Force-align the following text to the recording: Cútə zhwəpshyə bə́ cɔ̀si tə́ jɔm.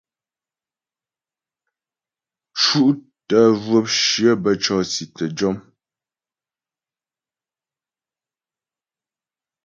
Cútə 2.59 3.39
zhwəpshyə 3.61 4.31
bə́ 4.43 4.53
cɔ̀si 4.63 5.03
tə́ 5.15 5.27
jɔm. 5.37 5.57